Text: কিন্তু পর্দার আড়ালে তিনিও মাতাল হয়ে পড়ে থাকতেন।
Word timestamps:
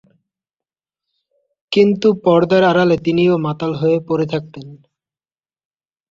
কিন্তু 1.71 2.07
পর্দার 2.23 2.63
আড়ালে 2.63 2.97
তিনিও 3.05 3.35
মাতাল 3.45 3.71
হয়ে 3.75 3.97
পড়ে 4.07 4.25
থাকতেন। 4.25 4.67